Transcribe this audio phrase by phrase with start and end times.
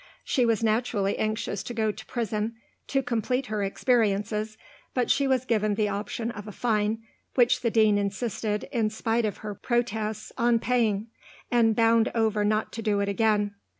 [0.23, 2.55] She was naturally anxious to go to prison,
[2.87, 4.57] to complete her experiences,
[4.95, 7.03] but she was given the option of a fine
[7.35, 11.09] (which the Dean insisted, in spite of her protests, on paying),
[11.51, 13.53] and bound over not to do it again.